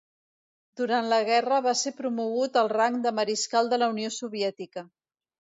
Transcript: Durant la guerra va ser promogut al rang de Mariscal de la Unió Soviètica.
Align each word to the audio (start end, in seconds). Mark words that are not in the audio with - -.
Durant 0.79 1.09
la 1.11 1.19
guerra 1.27 1.59
va 1.67 1.73
ser 1.83 1.93
promogut 1.99 2.59
al 2.63 2.71
rang 2.73 2.97
de 3.05 3.15
Mariscal 3.21 3.73
de 3.75 3.81
la 3.83 3.91
Unió 3.97 4.15
Soviètica. 4.21 4.89